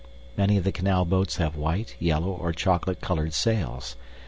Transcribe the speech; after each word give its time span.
Many 0.35 0.57
of 0.57 0.63
the 0.63 0.71
canal 0.71 1.05
boats 1.05 1.35
have 1.35 1.55
white, 1.55 1.95
yellow, 1.99 2.31
or 2.31 2.53
chocolate 2.53 3.01
colored 3.01 3.35
sails. 3.35 3.95